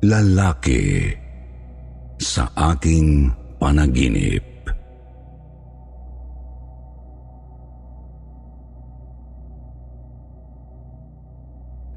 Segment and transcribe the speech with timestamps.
[0.00, 1.12] Lalaki
[2.16, 3.28] sa aking
[3.60, 4.40] panaginip.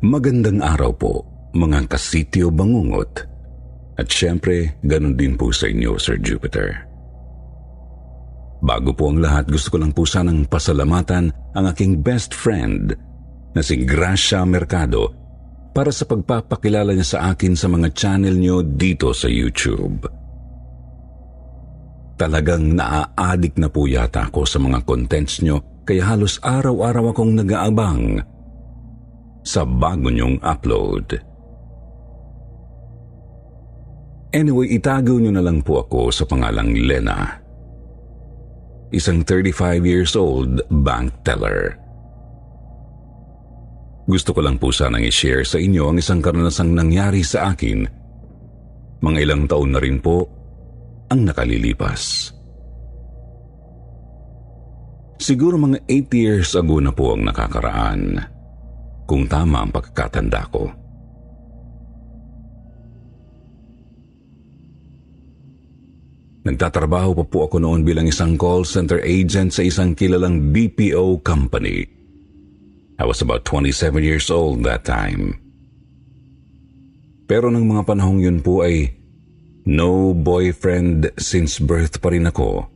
[0.03, 1.23] Magandang araw po,
[1.55, 3.23] mga kasityo bangungot.
[3.95, 6.83] At syempre, ganun din po sa inyo, Sir Jupiter.
[8.59, 12.91] Bago po ang lahat, gusto ko lang po sanang pasalamatan ang aking best friend
[13.55, 15.22] na si Gracia Mercado
[15.73, 20.05] para sa pagpapakilala niya sa akin sa mga channel niyo dito sa YouTube.
[22.13, 28.21] Talagang naa-addict na po yata ako sa mga contents niyo kaya halos araw-araw akong nag-aabang
[29.43, 31.19] sa bago niyong upload.
[34.33, 37.37] Anyway, itago niyo na lang po ako sa pangalang Lena.
[38.93, 41.82] Isang 35 years old bank teller.
[44.03, 47.87] Gusto ko lang po sanang i-share sa inyo ang isang karanasang nangyari sa akin.
[48.99, 50.27] Mga ilang taon na rin po
[51.07, 52.31] ang nakalilipas.
[55.23, 58.19] Siguro mga 8 years ago na po ang nakakaraan
[59.07, 60.67] kung tama ang pagkakatanda ko.
[66.43, 72.02] Nagtatrabaho pa po ako noon bilang isang call center agent sa isang kilalang BPO company.
[73.01, 75.41] I was about 27 years old that time.
[77.25, 78.93] Pero ng mga panahong yun po ay
[79.65, 82.69] no boyfriend since birth pa rin ako.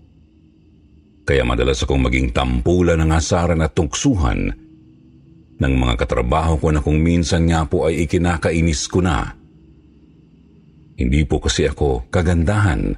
[1.28, 4.55] Kaya madalas akong maging tampulan ng asaran at tuksuhan
[5.57, 9.35] ng mga katrabaho ko na kung minsan nga po ay ikinakainis ko na.
[10.97, 12.95] Hindi po kasi ako kagandahan.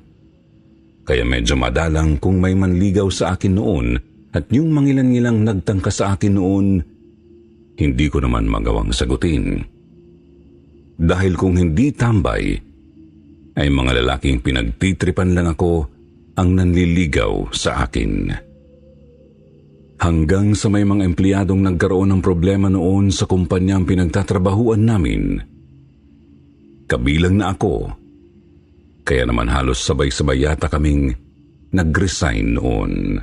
[1.04, 3.88] Kaya medyo madalang kung may manligaw sa akin noon
[4.30, 6.68] at yung mangilan-ngilang nagtangka sa akin noon,
[7.80, 9.64] hindi ko naman magawang sagutin.
[11.00, 12.60] Dahil kung hindi tambay,
[13.56, 15.88] ay mga lalaking pinagtitripan lang ako
[16.36, 18.32] ang nanliligaw sa akin.
[20.00, 25.44] Hanggang sa may mga empleyadong nagkaroon ng problema noon sa kumpanyang pinagtatrabahuan namin.
[26.88, 27.92] Kabilang na ako.
[29.04, 31.12] Kaya naman halos sabay-sabay yata kaming
[31.76, 33.20] nag-resign noon.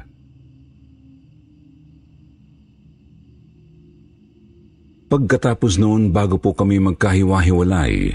[5.17, 8.13] Pagkatapos noon bago po kami magkahiwa-hiwalay,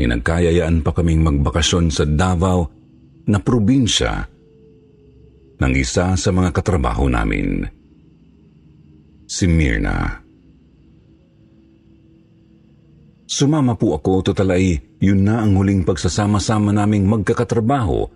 [0.00, 2.72] ay nagkayayaan pa kaming magbakasyon sa Davao
[3.28, 4.24] na probinsya
[5.60, 7.68] ng isa sa mga katrabaho namin.
[9.28, 10.24] Si Mirna.
[13.28, 18.08] Sumama po ako, totalay, yun na ang huling pagsasama-sama naming magkakatrabaho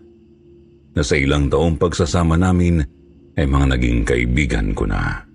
[0.96, 2.80] na sa ilang taong pagsasama namin
[3.36, 5.33] ay mga naging kaibigan ko na.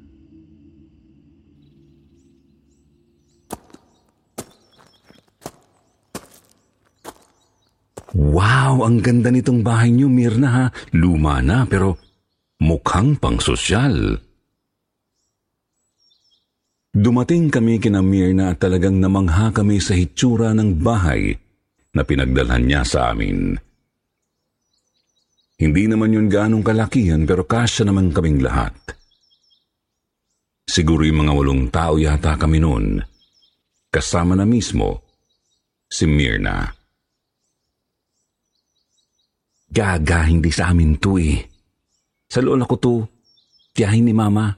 [8.18, 10.66] Wow, ang ganda nitong bahay niyo, Mirna ha.
[10.98, 11.98] Luma na pero
[12.58, 14.18] mukhang pang sosyal.
[16.90, 21.38] Dumating kami kina Mirna at talagang namangha kami sa hitsura ng bahay
[21.94, 23.54] na pinagdalhan niya sa amin.
[25.60, 28.74] Hindi naman yun ganong kalakihan pero kasya naman kaming lahat.
[30.66, 33.06] Siguro yung mga walong tao yata kami noon.
[33.90, 35.06] Kasama na mismo
[35.86, 36.79] si Mirna.
[39.70, 41.38] Gaga, hindi sa amin to eh.
[42.26, 43.06] Sa lola ko to,
[43.78, 44.50] tiyahin ni mama.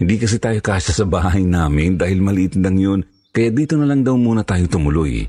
[0.00, 3.00] Hindi kasi tayo kasya sa bahay namin dahil maliit lang yun,
[3.36, 5.28] kaya dito na lang daw muna tayo tumuloy.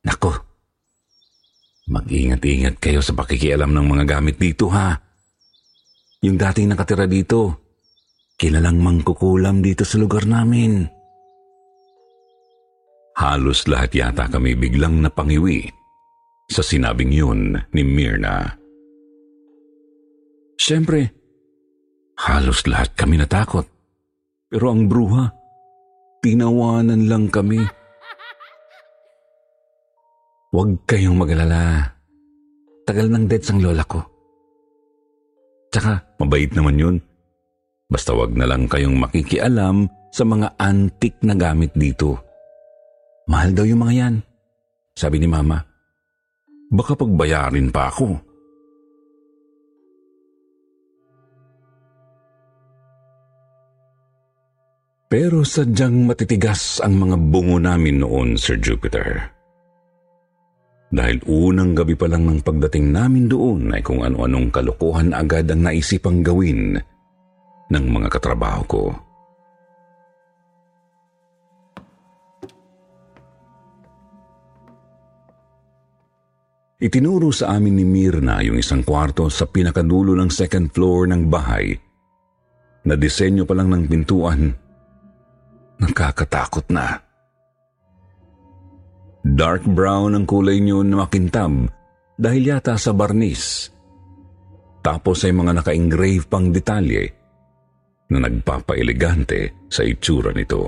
[0.00, 0.32] Nako,
[1.92, 4.96] mag-ingat-ingat kayo sa pakikialam ng mga gamit dito ha.
[6.24, 7.68] Yung dating nakatira dito,
[8.40, 10.88] kilalang mangkukulam dito sa lugar namin.
[13.20, 15.79] Halos lahat yata kami biglang napangiwi
[16.50, 18.58] sa sinabing yun ni Mirna.
[20.58, 21.14] Siyempre,
[22.18, 23.64] halos lahat kami natakot.
[24.50, 25.30] Pero ang bruha,
[26.20, 27.62] tinawanan lang kami.
[30.50, 31.94] Huwag kayong magalala.
[32.82, 34.02] Tagal ng deads ang lola ko.
[35.70, 36.96] Tsaka, mabait naman yun.
[37.86, 42.18] Basta wag na lang kayong makikialam sa mga antik na gamit dito.
[43.30, 44.14] Mahal daw yung mga yan.
[44.98, 45.69] Sabi ni Mama,
[46.70, 48.30] baka pagbayarin pa ako.
[55.10, 59.34] Pero sadyang matitigas ang mga bungo namin noon, Sir Jupiter.
[60.90, 65.66] Dahil unang gabi pa lang ng pagdating namin doon ay kung ano-anong kalokohan agad ang
[65.66, 66.78] naisipang gawin
[67.74, 68.82] ng mga katrabaho ko.
[76.80, 81.76] Itinuro sa amin ni Mirna yung isang kwarto sa pinakadulo ng second floor ng bahay
[82.88, 84.48] na disenyo pa lang ng pintuan.
[85.76, 86.96] Nakakatakot na.
[89.20, 91.68] Dark brown ang kulay niyo na makintab
[92.16, 93.68] dahil yata sa barnis.
[94.80, 97.04] Tapos ay mga naka-engrave pang detalye
[98.08, 100.64] na nagpapailegante sa itsura nito.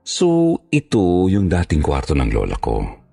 [0.00, 3.03] So, ito yung dating kwarto ng lola ko.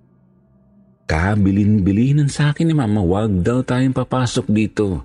[1.11, 5.03] Kabilin-bilinan sa akin ni Mama, wag daw tayong papasok dito.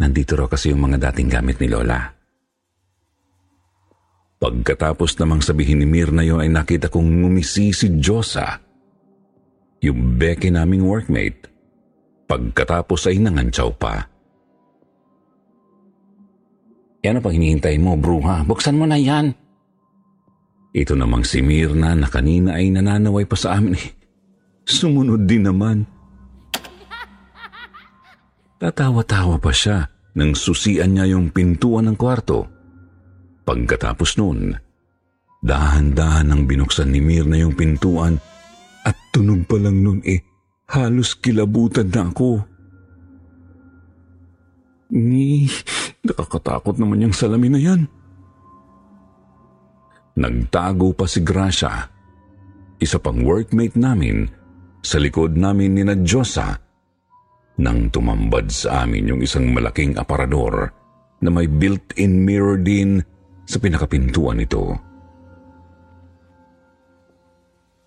[0.00, 2.08] Nandito raw kasi yung mga dating gamit ni Lola.
[4.40, 8.64] Pagkatapos namang sabihin ni Mirna yun ay nakita kong ngumisi si Josa,
[9.84, 11.52] yung beke naming workmate.
[12.24, 14.08] Pagkatapos ay nangantsaw pa.
[17.04, 18.40] Yan ang pang hinihintay mo, bruha.
[18.48, 19.36] Buksan mo na yan.
[20.72, 23.76] Ito namang si Mirna na kanina ay nananaway pa sa amin.
[24.62, 25.82] Sumunod din naman.
[28.62, 32.46] Tatawa-tawa pa siya nang susian niya yung pintuan ng kwarto.
[33.42, 34.54] Pagkatapos noon,
[35.42, 38.22] dahan-dahan ang binuksan ni Mirna yung pintuan
[38.86, 40.22] at tunog pa lang noon eh,
[40.70, 42.30] halos kilabutan na ako.
[44.94, 45.50] Ni,
[46.06, 47.82] nakakatakot naman yung salamin na yan.
[50.12, 51.90] Nagtago pa si Gracia,
[52.78, 54.41] isa pang workmate namin
[54.82, 55.94] sa likod namin ni na
[57.62, 60.74] nang tumambad sa amin yung isang malaking aparador
[61.22, 62.98] na may built-in mirror din
[63.46, 64.74] sa pinakapintuan nito.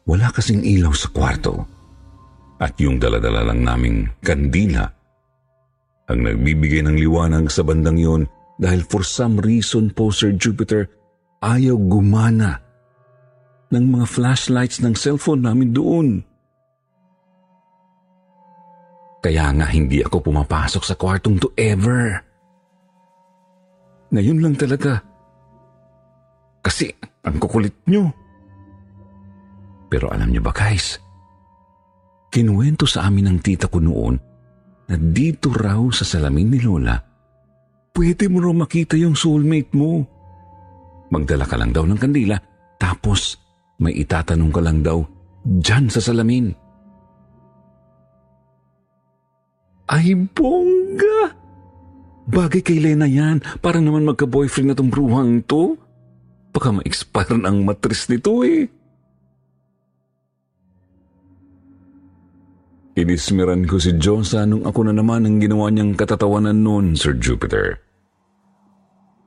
[0.05, 1.65] Wala kasing ilaw sa kwarto
[2.61, 4.87] at yung daladala lang naming kandila
[6.05, 8.21] ang nagbibigay ng liwanag sa bandang yon
[8.61, 10.87] dahil for some reason po Sir Jupiter
[11.41, 12.61] ayaw gumana
[13.73, 16.21] ng mga flashlights ng cellphone namin doon.
[19.25, 22.13] Kaya nga hindi ako pumapasok sa kwartong to ever.
[24.13, 25.01] Ngayon lang talaga.
[26.61, 26.93] Kasi
[27.25, 28.05] ang kukulit nyo.
[29.89, 31.01] Pero alam nyo ba guys,
[32.29, 34.13] kinuwento sa amin ng tita ko noon
[34.85, 36.93] na dito raw sa salamin ni Lola,
[37.97, 40.05] pwede mo raw makita yung soulmate mo.
[41.09, 42.37] Magdala ka lang daw ng kandila,
[42.77, 43.41] tapos
[43.81, 45.01] may itatanong ka lang daw
[45.41, 46.64] dyan sa salamin.
[49.85, 51.37] Ay, bongga!
[52.25, 53.41] Bagay kay Lena yan.
[53.61, 55.77] Para naman magka-boyfriend na tong bruhang to.
[56.49, 58.65] Baka ma-expire na ang matris nito eh.
[62.95, 67.77] Inismiran ko si Josa nung ako na naman ang ginawa niyang katatawanan noon, Sir Jupiter.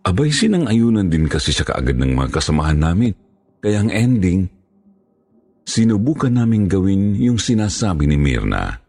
[0.08, 3.12] Abay sinang ayunan din kasi siya kaagad ng mga kasamahan namin.
[3.60, 4.48] Kaya ang ending,
[5.68, 8.87] sinubukan namin gawin yung sinasabi ni Mirna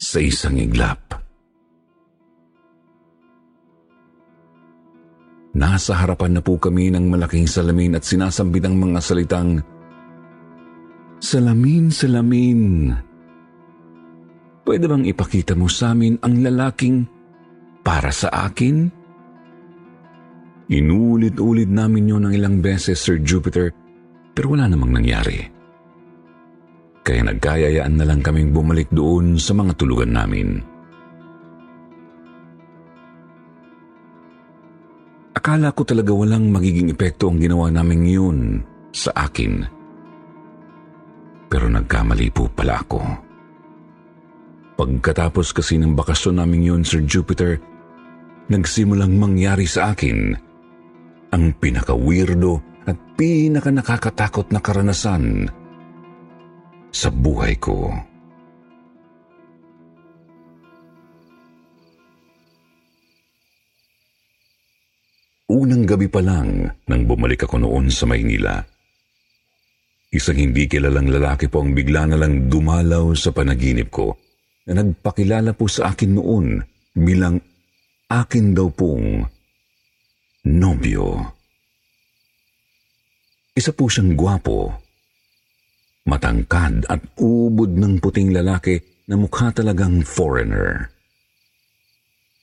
[0.00, 1.12] sa isang iglap.
[5.52, 9.60] Nasa harapan na po kami ng malaking salamin at sinasambit ang mga salitang,
[11.20, 12.96] Salamin, salamin.
[14.64, 17.04] Pwede bang ipakita mo sa amin ang lalaking
[17.84, 18.88] para sa akin?
[20.72, 23.68] Inulit-ulit namin yon ng ilang beses, Sir Jupiter,
[24.32, 25.59] pero wala namang nangyari
[27.00, 30.60] kaya nagkayayaan na lang kaming bumalik doon sa mga tulugan namin.
[35.32, 38.38] Akala ko talaga walang magiging epekto ang ginawa namin yun
[38.92, 39.64] sa akin.
[41.48, 43.00] Pero nagkamali po pala ako.
[44.76, 47.56] Pagkatapos kasi ng bakasyon namin yun, Sir Jupiter,
[48.52, 50.36] nagsimulang mangyari sa akin
[51.30, 55.48] ang pinaka-weirdo at pinaka-nakakatakot na karanasan
[56.90, 57.90] sa buhay ko.
[65.50, 68.62] Unang gabi pa lang nang bumalik ako noon sa Maynila.
[70.10, 74.14] Isang hindi kilalang lalaki po ang bigla na lang dumalaw sa panaginip ko
[74.70, 76.62] na nagpakilala po sa akin noon
[76.94, 77.38] bilang
[78.10, 79.22] akin daw pong
[80.46, 81.18] nobyo.
[83.54, 84.70] Isa po siyang gwapo,
[86.10, 90.90] matangkad at ubod ng puting lalaki na mukha talagang foreigner.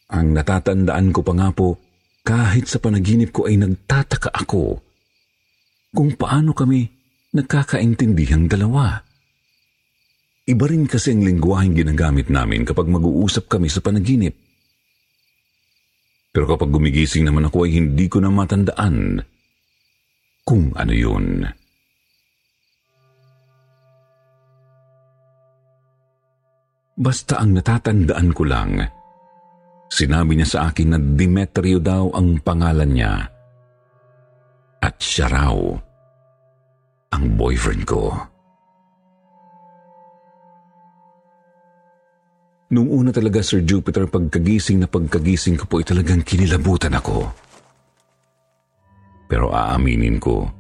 [0.08, 1.76] Ang natatandaan ko pa nga po,
[2.24, 4.80] kahit sa panaginip ko ay nagtataka ako
[5.92, 6.88] kung paano kami
[7.36, 9.04] nagkakaintindihang dalawa.
[10.48, 14.32] Iba rin kasi ang lingwaheng ginagamit namin kapag mag-uusap kami sa panaginip.
[16.32, 19.20] Pero kapag gumigising naman ako ay hindi ko na matandaan
[20.48, 21.44] kung ano yun.
[26.98, 28.82] Basta ang natatandaan ko lang,
[29.86, 33.14] sinabi niya sa akin na Demetrio daw ang pangalan niya.
[34.82, 35.58] At siya raw
[37.14, 38.10] ang boyfriend ko.
[42.68, 47.30] Noong una talaga, Sir Jupiter, pagkagising na pagkagising ko po ay talagang kinilabutan ako.
[49.30, 50.52] Pero aaminin ko,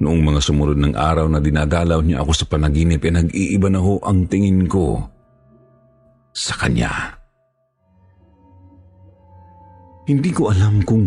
[0.00, 4.00] noong mga sumunod ng araw na dinadalaw niya ako sa panaginip, ay nag-iiba na ho
[4.00, 5.04] ang tingin ko
[6.32, 7.20] sa kanya.
[10.08, 11.06] Hindi ko alam kung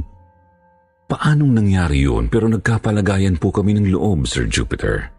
[1.10, 5.12] paanong nangyari yun, pero nagkapalagayan po kami ng loob, Sir Jupiter.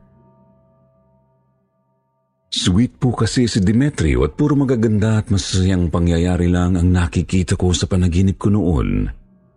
[2.55, 7.75] Sweet po kasi si Demetrio at puro magaganda at masasayang pangyayari lang ang nakikita ko
[7.75, 9.11] sa panaginip ko noon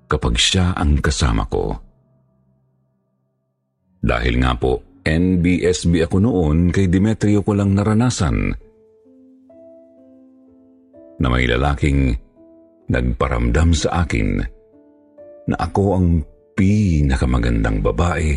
[0.10, 1.87] kapag siya ang kasama ko.
[4.08, 8.56] Dahil nga po, NBSB ako noon kay Demetrio ko lang naranasan
[11.18, 12.16] na may lalaking
[12.88, 14.40] nagparamdam sa akin
[15.48, 16.08] na ako ang
[16.56, 18.32] pinakamagandang babae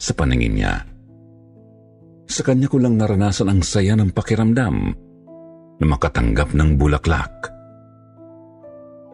[0.00, 0.74] sa paningin niya.
[2.24, 4.76] Sa kanya ko lang naranasan ang saya ng pakiramdam
[5.76, 7.52] na makatanggap ng bulaklak.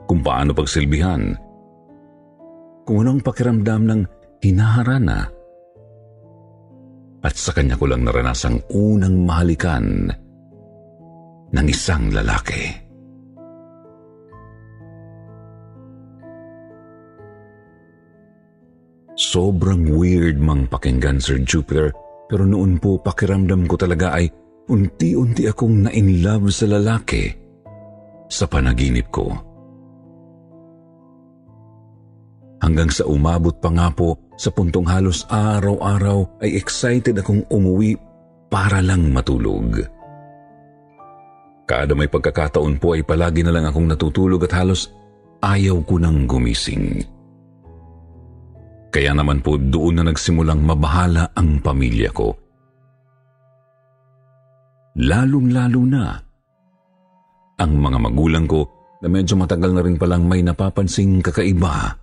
[0.07, 1.35] Kung paano pagsilbihan.
[2.87, 4.01] Kung anong pakiramdam ng
[4.43, 5.40] hinaharana.
[7.21, 10.09] At sa kanya ko lang naranasang unang mahalikan
[11.53, 12.89] ng isang lalaki.
[19.21, 21.93] Sobrang weird mang pakinggan, Sir Jupiter,
[22.25, 24.33] pero noon po pakiramdam ko talaga ay
[24.73, 27.29] unti-unti akong na-in-love sa lalaki
[28.33, 29.50] sa panaginip ko.
[32.61, 37.97] Hanggang sa umabot pa nga po sa puntong halos araw-araw ay excited akong umuwi
[38.53, 39.81] para lang matulog.
[41.65, 44.93] Kada may pagkakataon po ay palagi na lang akong natutulog at halos
[45.41, 47.01] ayaw ko nang gumising.
[48.91, 52.35] Kaya naman po doon na nagsimulang mabahala ang pamilya ko.
[54.99, 56.05] Lalong-lalo na
[57.61, 58.67] ang mga magulang ko
[58.99, 62.00] na medyo matagal na rin palang may napapansing kakaiba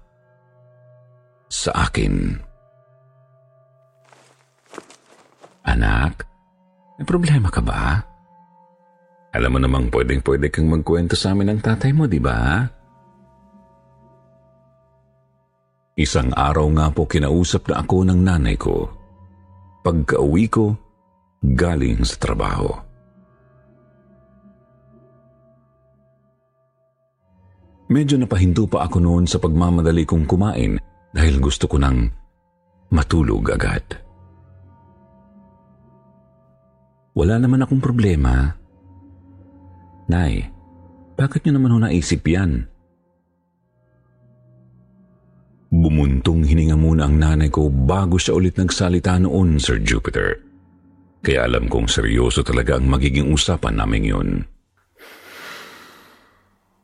[1.48, 2.36] sa akin.
[5.68, 6.24] Anak,
[6.96, 8.00] may problema ka ba?
[9.36, 12.64] Alam mo namang pwedeng-pwede kang magkwento sa amin ng tatay mo, di ba?
[15.98, 18.88] Isang araw nga po kinausap na ako ng nanay ko.
[19.84, 20.72] Pagka-uwi ko,
[21.42, 22.70] galing sa trabaho.
[27.88, 30.76] Medyo napahinto pa ako noon sa pagmamadali kong kumain
[31.12, 32.12] dahil gusto ko nang
[32.92, 33.84] matulog agad.
[37.18, 38.54] Wala naman akong problema.
[40.08, 40.46] Nay,
[41.18, 42.70] bakit niyo naman ho naisip yan?
[45.68, 50.40] Bumuntong hininga muna ang nanay ko bago siya ulit nagsalita noon, Sir Jupiter.
[51.20, 54.30] Kaya alam kong seryoso talaga ang magiging usapan namin yun.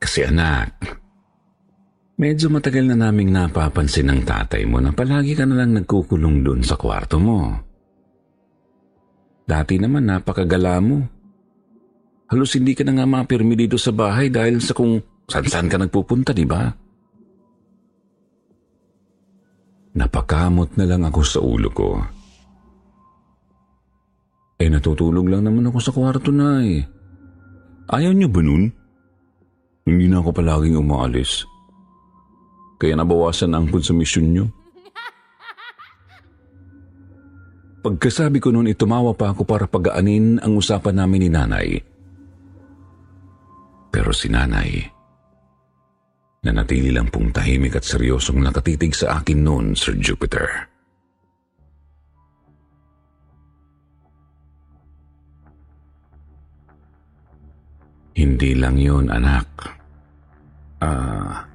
[0.03, 0.99] Kasi anak,
[2.23, 6.63] medyo matagal na naming napapansin ng tatay mo na palagi ka na lang nagkukulong doon
[6.63, 7.51] sa kwarto mo.
[9.43, 11.03] Dati naman napakagala mo.
[12.31, 16.31] Halos hindi ka na nga mapirmi dito sa bahay dahil sa kung saan-saan ka nagpupunta,
[16.31, 16.63] di ba?
[19.99, 21.99] Napakamot na lang ako sa ulo ko.
[24.63, 26.87] Eh natutulog lang naman ako sa kwarto na eh.
[27.91, 28.71] Ayaw niyo ba nun?
[29.83, 31.43] Hindi na ako palaging umaalis.
[32.83, 34.45] Kaya nabawasan ang konsumisyon niyo.
[37.79, 41.69] Pagkasabi ko noon, itumawa pa ako para pagaanin ang usapan namin ni nanay.
[43.87, 44.83] Pero si nanay,
[46.43, 50.67] Nanatili lang pong tahimik at seryosong nakatitig sa akin noon, Sir Jupiter.
[58.11, 59.47] Hindi lang yun, anak.
[60.83, 61.52] Ah...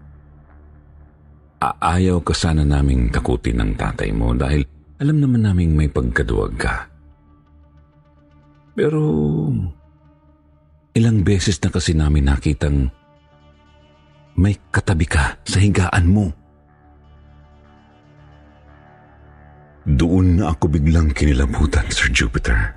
[1.60, 4.62] ayaw ka sana naming takutin ng tatay mo dahil
[5.02, 6.86] alam naman naming may pagkaduwag ka.
[8.78, 9.02] Pero
[10.94, 12.90] ilang beses na kasi namin nakitang
[14.38, 16.30] may katabi ka sa higaan mo.
[19.88, 22.76] Doon na ako biglang kinilabutan, Sir Jupiter.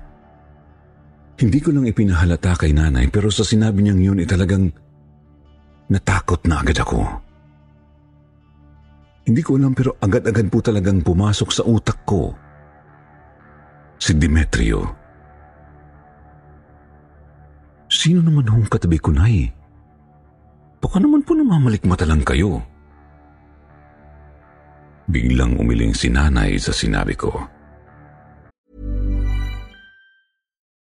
[1.38, 4.70] Hindi ko lang ipinahalata kay nanay pero sa sinabi niyang yun ay talagang
[5.90, 7.02] natakot na agad ako.
[9.22, 12.34] Hindi ko alam pero agad-agad po talagang pumasok sa utak ko
[14.02, 14.82] si Demetrio.
[17.86, 19.52] Sino naman hong katabi ko, Nay?
[20.82, 22.66] Baka naman po namamalikmata lang kayo.
[25.06, 27.30] Biglang umiling si nanay sa sinabi ko.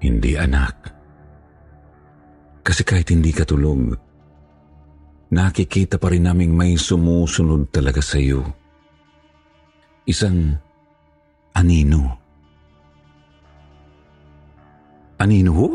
[0.00, 0.74] Hindi anak.
[2.64, 3.92] Kasi kahit hindi ka tulog,
[5.32, 8.44] nakikita pa rin naming may sumusunod talaga sa iyo.
[10.08, 10.56] Isang
[11.52, 12.16] anino.
[15.20, 15.68] Anino ho?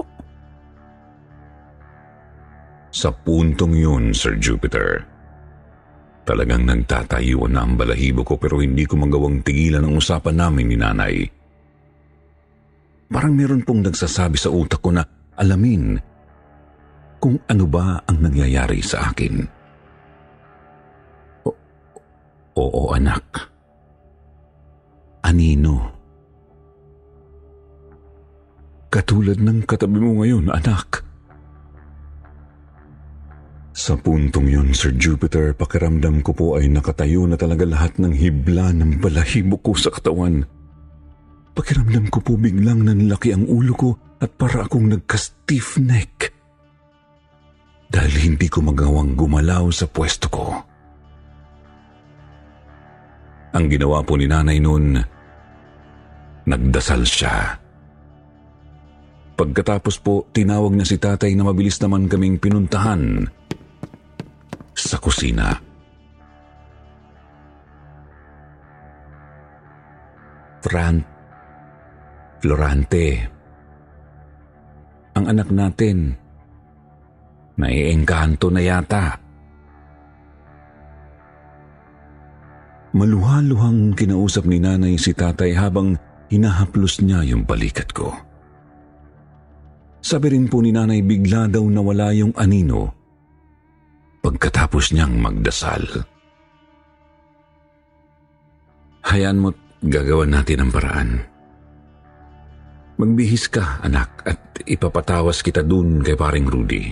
[2.90, 5.06] Sa puntong yun, Sir Jupiter.
[6.26, 10.78] Talagang nagtatayuan na ang balahibo ko pero hindi ko magawang tigilan ang usapan namin ni
[10.80, 11.16] nanay.
[13.06, 15.06] Parang meron pong nagsasabi sa utak ko na
[15.38, 16.00] alamin
[17.22, 19.46] kung ano ba ang nangyayari sa akin.
[21.46, 21.60] O-
[22.58, 23.50] Oo, anak.
[25.26, 25.90] Anino?
[28.94, 31.02] Katulad ng katabi mo ngayon, anak.
[33.76, 38.72] Sa puntong yun, Sir Jupiter, pakiramdam ko po ay nakatayo na talaga lahat ng hibla
[38.72, 40.48] ng balahibo ko sa katawan.
[41.56, 43.90] Pakiramdam ko po biglang nanlaki ang ulo ko
[44.20, 46.36] at para akong nagka-stiff neck.
[47.88, 50.52] Dahil hindi ko magawang gumalaw sa pwesto ko.
[53.56, 55.00] Ang ginawa po ni nanay noon,
[56.44, 57.56] nagdasal siya.
[59.40, 63.24] Pagkatapos po, tinawag niya si tatay na mabilis naman kaming pinuntahan
[64.76, 65.56] sa kusina.
[70.60, 71.15] Fran
[72.46, 73.26] Florante
[75.18, 76.14] Ang anak natin
[77.58, 79.18] naiengkanto na yata.
[82.94, 85.98] Maluhaluhang kinausap ni nanay si tatay habang
[86.30, 88.14] hinahaplos niya yung balikat ko.
[90.06, 92.94] Sabi rin po ni nanay bigla daw nawala yung anino
[94.22, 95.82] pagkatapos niyang magdasal.
[99.02, 101.34] Hayaan mo't gagawan natin ang paraan.
[102.96, 106.86] Magbihis ka, anak, at ipapatawas kita dun kay paring Rudy.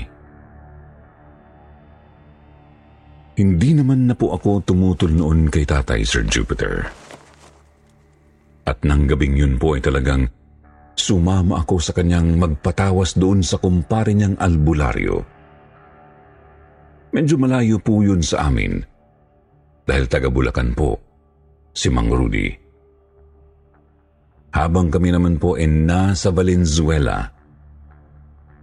[3.33, 6.85] Hindi naman na po ako tumutol noon kay tatay, Sir Jupiter.
[8.67, 10.29] At nang gabing yun po ay talagang
[10.93, 15.23] sumama ako sa kanyang magpatawas doon sa kumpare niyang albularyo.
[17.13, 18.81] Medyo malayo po yun sa amin
[19.83, 20.97] dahil taga Bulacan po
[21.75, 22.62] si Mang Rudy.
[24.53, 27.25] Habang kami naman po ay nasa Valenzuela.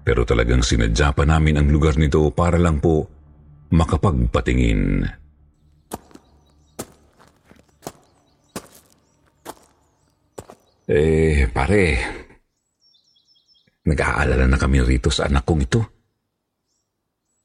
[0.07, 3.11] Pero talagang sinadya pa namin ang lugar nito para lang po
[3.75, 5.03] makapagpatingin.
[10.91, 11.83] Eh, pare,
[13.87, 15.83] nag-aalala na kami rito sa anak kong ito.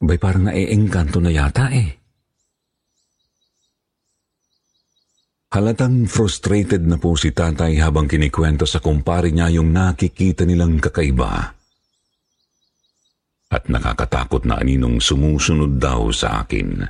[0.02, 2.05] Bay parang naiengkanto na yata eh.
[5.56, 11.56] Halatang frustrated na po si tatay habang kinikwento sa kumpare niya yung nakikita nilang kakaiba.
[13.56, 16.84] At nakakatakot na aninong sumusunod daw sa akin.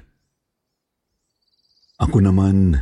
[2.01, 2.73] Ako naman,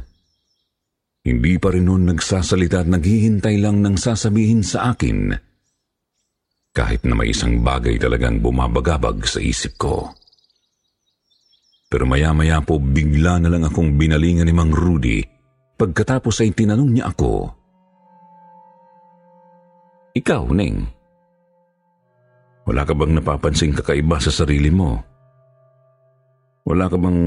[1.28, 5.36] hindi pa rin noon nagsasalita at naghihintay lang ng sasabihin sa akin
[6.74, 10.16] kahit na may isang bagay talagang bumabagabag sa isip ko.
[11.92, 15.33] Pero maya-maya po bigla na lang akong binalingan ni Mang Rudy
[15.84, 17.52] pagkatapos ay tinanong niya ako,
[20.16, 20.88] Ikaw, Ning,
[22.64, 25.04] wala ka bang napapansing kakaiba sa sarili mo?
[26.64, 27.20] Wala ka bang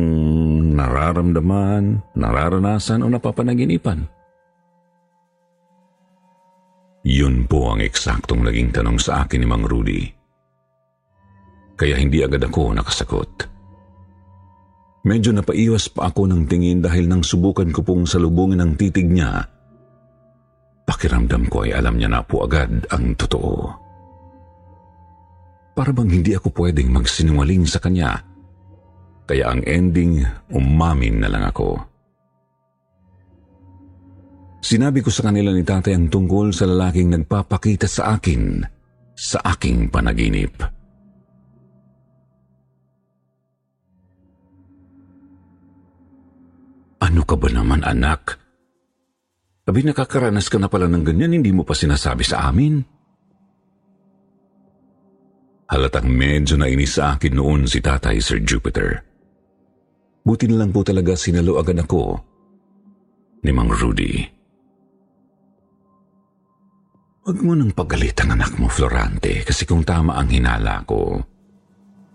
[0.73, 4.09] nararamdaman, nararanasan o napapanaginipan?
[7.05, 10.09] Yun po ang eksaktong naging tanong sa akin ni Mang Rudy.
[11.77, 13.56] Kaya hindi agad ako nakasagot.
[15.07, 19.39] Medyo napaiwas pa ako ng tingin dahil nang subukan ko pong salubungin ang titig niya,
[20.83, 23.71] pakiramdam ko ay alam niya na po agad ang totoo.
[25.79, 28.19] Para bang hindi ako pwedeng magsinungaling sa kanya,
[29.31, 31.79] kaya ang ending, umamin na lang ako.
[34.59, 38.59] Sinabi ko sa kanila ni tatay ang tungkol sa lalaking nagpapakita sa akin
[39.15, 40.76] sa aking panaginip.
[47.07, 48.35] Ano ka ba naman anak?
[49.63, 52.83] Sabi nakakaranas ka na pala ng ganyan, hindi mo pa sinasabi sa amin?
[55.71, 59.07] Halatang medyo nainis sa akin noon si tatay Sir Jupiter.
[60.27, 62.19] Buti na lang po talaga sinalo agad ako
[63.47, 64.15] ni Mang Rudy.
[67.27, 71.19] Huwag mo nang pagalit ang anak mo, Florante, kasi kung tama ang hinala ko,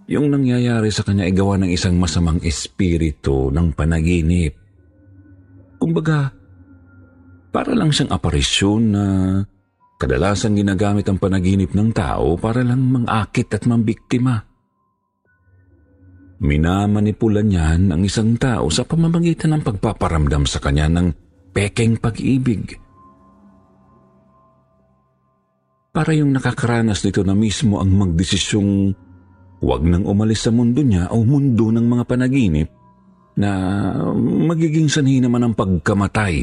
[0.07, 4.60] yung nangyayari sa kanya ay gawa ng isang masamang espiritu ng panaginip.
[5.81, 6.29] Kumbaga,
[7.49, 9.05] para lang siyang aparisyon na
[9.97, 14.45] kadalasan ginagamit ang panaginip ng tao para lang mangakit at mambiktima.
[16.41, 21.13] Minamanipulan niyan ang isang tao sa pamamagitan ng pagpaparamdam sa kanya ng
[21.53, 22.77] pekeng pag-ibig
[25.91, 28.95] para yung nakakaranas nito na mismo ang magdesisyong
[29.59, 32.71] huwag nang umalis sa mundo niya o mundo ng mga panaginip
[33.39, 33.49] na
[34.47, 36.35] magiging sanhi naman ang pagkamatay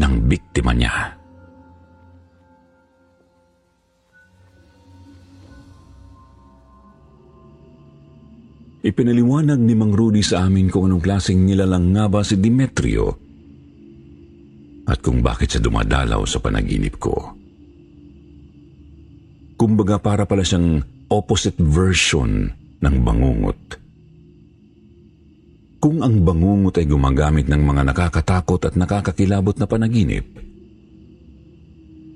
[0.00, 1.20] ng biktima niya.
[8.80, 13.12] Ipinaliwanag ni Mang Rudy sa amin kung anong klaseng nilalang nga ba si Demetrio
[14.88, 17.36] at kung bakit siya dumadalaw sa panaginip ko.
[19.60, 20.80] Kumbaga para pala siyang
[21.12, 22.48] opposite version
[22.80, 23.79] ng bangungot.
[25.80, 30.28] Kung ang bangungot ay gumagamit ng mga nakakatakot at nakakakilabot na panaginip,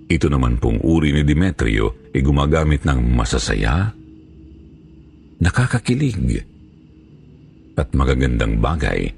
[0.04, 3.88] ito naman pong uri ni Demetrio ay gumagamit ng masasaya,
[5.40, 6.44] nakakakilig,
[7.80, 9.08] at magagandang bagay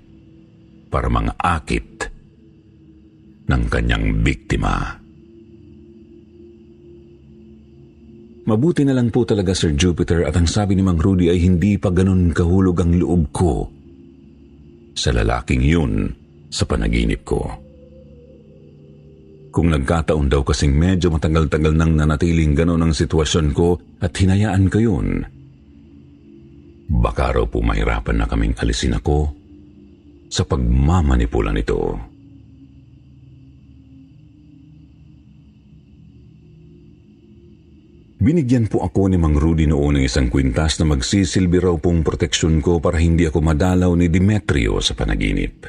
[0.94, 2.06] para mga akit
[3.50, 4.94] ng kanyang biktima.
[8.46, 11.82] Mabuti na lang po talaga Sir Jupiter at ang sabi ni Mang Rudy ay hindi
[11.82, 13.75] pa ganun kahulog ang loob ko
[14.96, 16.10] sa lalaking yun
[16.48, 17.44] sa panaginip ko.
[19.52, 24.78] Kung nagkataon daw kasing medyo matagal-tagal nang nanatiling ganon ang sitwasyon ko at hinayaan ko
[24.80, 25.24] yun,
[26.88, 29.32] baka raw po mahirapan na kaming alisin ako
[30.28, 31.96] sa pagmamanipula nito.
[38.26, 42.58] Binigyan po ako ni Mang Rudy noon ng isang kwintas na magsisilbi raw pong proteksyon
[42.58, 45.62] ko para hindi ako madalaw ni Demetrio sa panaginip.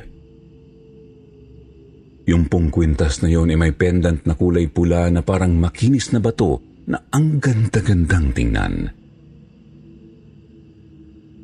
[2.26, 6.18] Yung pong kwintas na yon ay may pendant na kulay pula na parang makinis na
[6.18, 8.90] bato na ang ganda-gandang tingnan.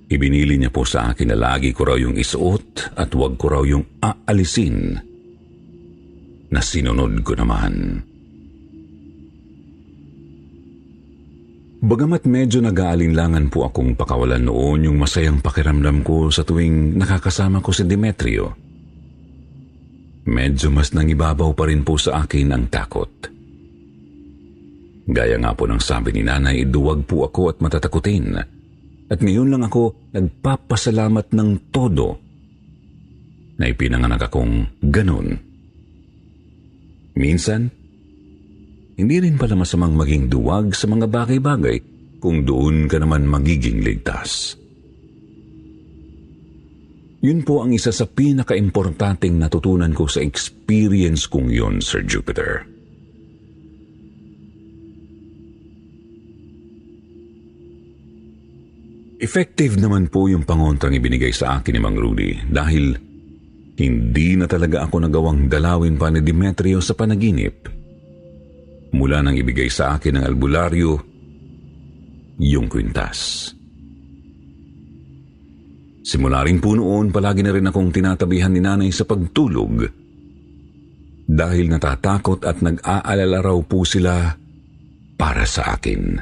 [0.09, 3.61] Ibinili niya po sa akin na lagi ko raw yung isuot at wag ko raw
[3.61, 4.97] yung aalisin
[6.49, 8.01] na sinunod ko naman.
[11.83, 17.75] Bagamat medyo nag-aalinlangan po akong pakawalan noon yung masayang pakiramdam ko sa tuwing nakakasama ko
[17.75, 18.55] si Demetrio,
[20.23, 23.11] medyo mas nangibabaw pa rin po sa akin ang takot.
[25.11, 28.39] Gaya nga po ng sabi ni nanay, duwag po ako at matatakutin.
[29.11, 32.15] At ngayon lang ako nagpapasalamat ng todo
[33.59, 35.35] na ipinanganak akong ganun.
[37.19, 37.82] Minsan,
[38.93, 41.77] hindi rin pala masamang maging duwag sa mga bagay-bagay
[42.21, 44.55] kung doon ka naman magiging ligtas.
[47.23, 52.67] Yun po ang isa sa pinaka-importanting natutunan ko sa experience kong yun, Sir Jupiter.
[59.23, 62.91] Effective naman po yung pangontrang ibinigay sa akin ni Mang Rudy dahil
[63.79, 67.82] hindi na talaga ako nagawang dalawin pa ni Demetrio sa panaginip.
[68.93, 70.91] Mula nang ibigay sa akin ng albularyo,
[72.41, 73.49] yung kwintas.
[76.03, 79.87] Simula rin po noon, palagi na rin akong tinatabihan ni nanay sa pagtulog
[81.23, 84.35] dahil natatakot at nag-aalala raw po sila
[85.15, 86.19] para sa akin.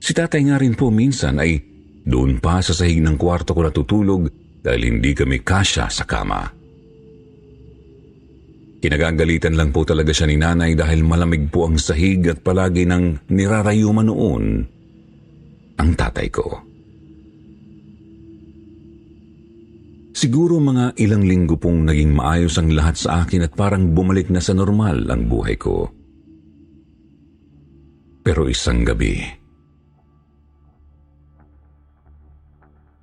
[0.00, 1.58] Si tatay nga rin po minsan ay
[2.06, 4.22] doon pa sa sahig ng kwarto ko natutulog
[4.62, 6.59] dahil hindi kami kasya sa kama.
[8.80, 13.20] Kinagagalitan lang po talaga siya ni nanay dahil malamig po ang sahig at palagi nang
[13.28, 14.44] nirarayuman noon
[15.76, 16.48] ang tatay ko.
[20.16, 24.40] Siguro mga ilang linggo pong naging maayos ang lahat sa akin at parang bumalik na
[24.40, 25.88] sa normal ang buhay ko.
[28.20, 29.40] Pero isang gabi,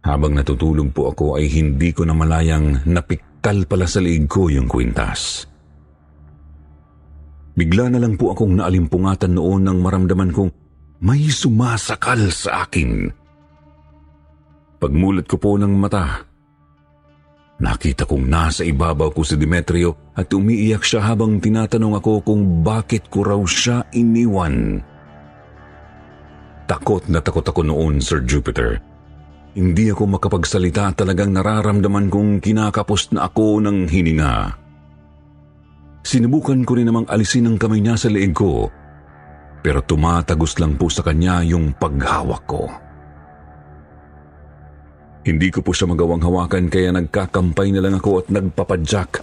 [0.08, 4.72] Habang natutulog po ako ay hindi ko na malayang napiktal pala sa liig ko yung
[4.72, 5.44] kwintas.
[7.58, 10.54] Bigla na lang po akong naalimpungatan noon nang maramdaman kong
[11.02, 13.10] may sumasakal sa akin.
[14.78, 16.22] Pagmulat ko po ng mata,
[17.58, 23.10] nakita kong nasa ibabaw ko si Demetrio at umiiyak siya habang tinatanong ako kung bakit
[23.10, 24.78] ko raw siya iniwan.
[26.70, 28.78] Takot na takot ako noon, Sir Jupiter.
[29.58, 34.67] Hindi ako makapagsalita talagang nararamdaman kong kinakapos na ako ng hininga.
[36.08, 38.72] Sinubukan ko rin namang alisin ang kamay niya sa leeg ko,
[39.60, 42.64] pero tumatagos lang po sa kanya yung paghawak ko.
[45.28, 49.20] Hindi ko po siya magawang hawakan kaya nagkakampay na lang ako at nagpapadyak.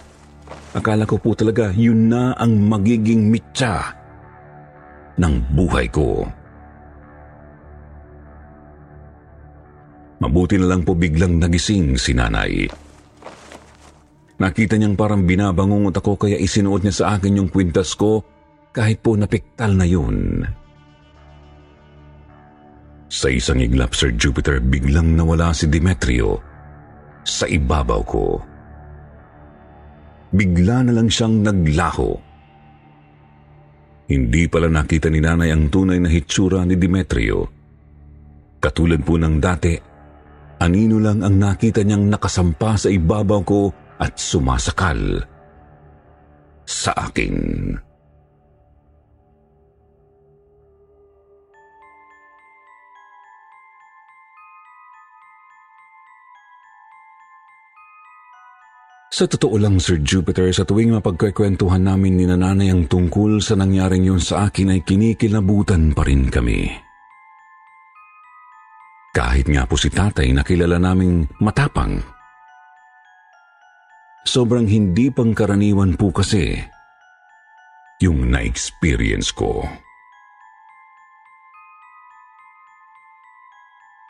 [0.77, 3.81] Akala ko po talaga yun na ang magiging mitya
[5.17, 6.21] ng buhay ko.
[10.21, 12.84] Mabuti na lang po biglang nagising si nanay.
[14.35, 18.19] Nakita niyang parang binabangungot ako kaya isinuot niya sa akin yung kwintas ko
[18.75, 20.43] kahit po napiktal na yun.
[23.07, 26.35] Sa isang iglap, Sir Jupiter, biglang nawala si Demetrio
[27.23, 28.25] sa ibabaw ko.
[30.35, 32.11] Bigla na lang siyang naglaho.
[34.11, 37.47] Hindi pala nakita ni nanay ang tunay na hitsura ni Demetrio.
[38.59, 39.95] Katulad po ng dati,
[40.55, 43.61] Anino lang ang nakita niyang nakasampa sa ibabaw ko
[44.01, 45.23] at sumasakal
[46.65, 47.35] sa akin.
[59.15, 64.03] Sa totoo lang, Sir Jupiter, sa tuwing mapagkakwentuhan namin ni nanay ang tungkol sa nangyaring
[64.03, 66.67] yun sa akin ay kinikilabutan pa rin kami.
[69.15, 72.14] Kahit nga po si tatay na kilala naming matapang.
[74.25, 76.57] Sobrang hindi pangkaraniwan po kasi
[78.01, 79.63] yung na-experience ko.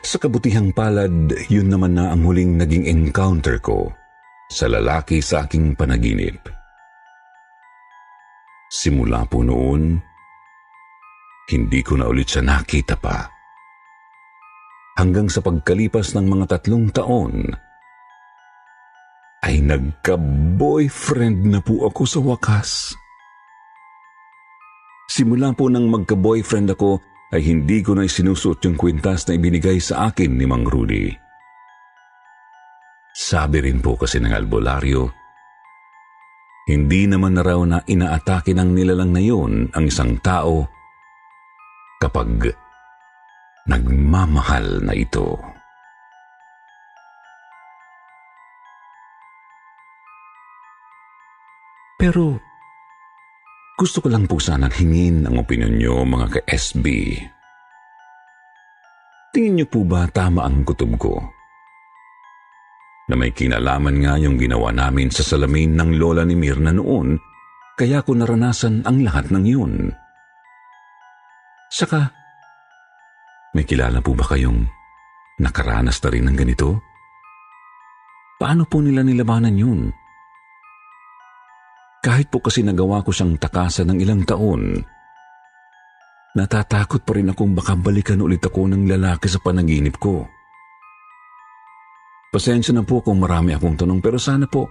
[0.05, 3.91] Sa kabutihang palad, yun naman na ang huling naging encounter ko
[4.47, 6.39] sa lalaki sa aking panaginip.
[8.71, 9.99] Simula po noon,
[11.51, 13.35] hindi ko na ulit siya nakita pa
[14.95, 17.51] hanggang sa pagkalipas ng mga tatlong taon,
[19.45, 22.97] ay nagka-boyfriend na po ako sa wakas.
[25.05, 26.97] Simula po nang magka-boyfriend ako
[27.29, 31.13] ay hindi ko na isinusuot yung kwintas na ibinigay sa akin ni Mang Rudy.
[33.15, 35.07] Sabi rin po kasi ng albularyo,
[36.65, 40.65] hindi naman na raw na inaatake ng nilalang na yun ang isang tao
[42.01, 42.49] kapag
[43.69, 45.54] nagmamahal na ito.
[52.05, 52.37] Pero
[53.81, 57.17] gusto ko lang po sanang hingin ang opinion nyo mga ka-SB.
[59.33, 61.17] Tingin niyo po ba tama ang kutob ko?
[63.09, 67.17] Na may kinalaman nga yung ginawa namin sa salamin ng lola ni Mirna noon,
[67.73, 69.89] kaya ko naranasan ang lahat ng yun.
[71.73, 72.05] Saka,
[73.57, 74.61] may kilala po ba kayong
[75.41, 76.85] nakaranas na rin ng ganito?
[78.37, 80.04] Paano po nila nilabanan yun?
[82.05, 84.77] Kahit po kasi nagawa ko siyang takasan ng ilang taon,
[86.37, 90.29] natatakot pa rin akong baka balikan ulit ako ng lalaki sa panaginip ko.
[92.29, 94.69] Pasensya na po kung marami akong tanong pero sana po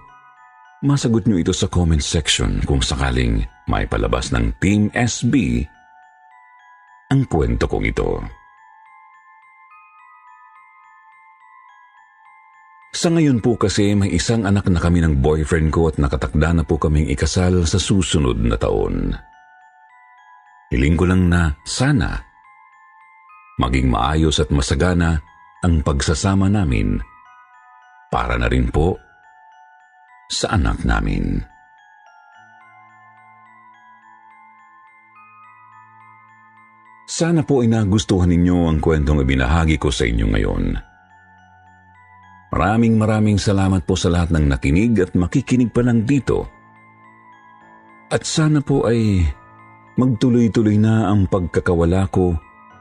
[0.85, 5.65] masagot nyo ito sa comment section kung sakaling may palabas ng Team SB
[7.11, 8.21] ang kwento kong ito.
[12.95, 16.63] Sa ngayon po kasi may isang anak na kami ng boyfriend ko at nakatakda na
[16.63, 19.11] po kaming ikasal sa susunod na taon.
[20.71, 22.15] Hiling ko lang na sana
[23.59, 25.19] maging maayos at masagana
[25.59, 27.03] ang pagsasama namin
[28.07, 28.95] para na rin po
[30.31, 31.43] sa anak namin.
[37.11, 40.94] Sana po ay nagustuhan ninyo ang kwentong ibinahagi ko sa inyo ngayon.
[42.55, 46.47] Maraming maraming salamat po sa lahat ng nakinig at makikinig pa lang dito.
[48.07, 49.27] At sana po ay
[49.99, 52.31] magtuloy-tuloy na ang pagkakawala ko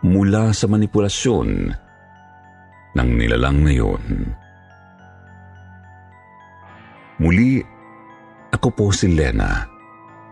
[0.07, 1.75] mula sa manipulasyon
[2.95, 4.05] ng nilalang na yun.
[7.19, 7.59] Muli,
[8.55, 9.59] ako po si Lena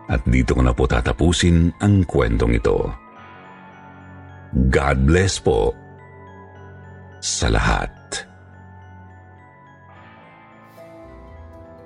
[0.06, 2.78] at dito ko na po tatapusin ang kwentong ito.
[4.70, 5.74] God bless po
[7.18, 8.01] sa lahat.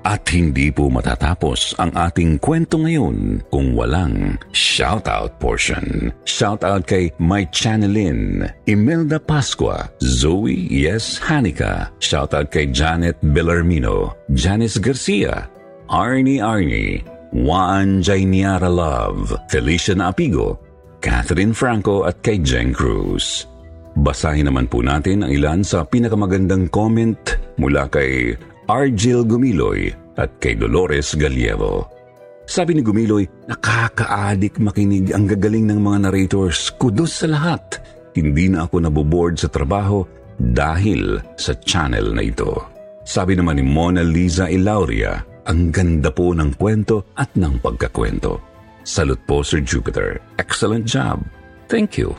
[0.06, 6.14] At hindi po matatapos ang ating kwento ngayon kung walang shoutout portion.
[6.22, 11.90] Shoutout kay My Chanelin, Imelda Pasqua, Zoe Yes Hanika.
[11.98, 15.50] Shoutout kay Janet Bellarmino, Janice Garcia,
[15.90, 17.02] Arnie Arnie,
[17.34, 20.62] Juan Jainiara Love, Felicia Apigo,
[21.02, 23.50] Catherine Franco at kay Jen Cruz.
[23.98, 27.18] Basahin naman po natin ang ilan sa pinakamagandang comment
[27.58, 31.86] mula kay Argel Gumiloy at kay Dolores Galievo.
[32.46, 36.70] Sabi ni Gumiloy, nakaka-adik makinig ang gagaling ng mga narrators.
[36.78, 37.62] Kudos sa lahat.
[38.14, 40.02] Hindi na ako naboboard sa trabaho
[40.38, 42.54] dahil sa channel na ito.
[43.06, 48.42] Sabi naman ni Mona Lisa Ilauria, ang ganda po ng kwento at ng pagkakwento.
[48.82, 50.18] Salute po Sir Jupiter.
[50.42, 51.22] Excellent job.
[51.70, 52.14] Thank you.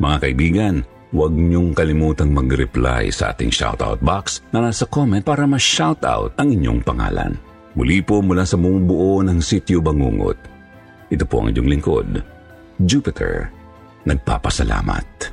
[0.00, 0.74] Mga kaibigan,
[1.12, 6.80] huwag niyong kalimutang mag-reply sa ating shoutout box na nasa comment para ma-shoutout ang inyong
[6.80, 7.36] pangalan.
[7.76, 10.36] Muli po mula sa bumubuo ng Sityo Bangungot.
[11.12, 12.08] Ito po ang inyong lingkod,
[12.80, 13.52] Jupiter.
[14.08, 15.32] Nagpapasalamat.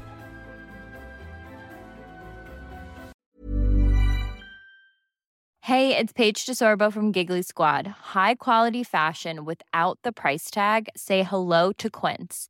[5.70, 7.86] Hey, it's Paige DeSorbo from Giggly Squad.
[8.18, 10.89] High quality fashion without the price tag.
[10.98, 12.50] Say hello to Quince.